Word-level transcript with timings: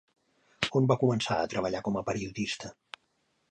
On 0.79 0.87
va 0.91 0.97
començar 1.03 1.37
a 1.43 1.51
treballar 1.53 1.83
com 1.89 2.01
a 2.01 2.05
periodista? 2.11 2.75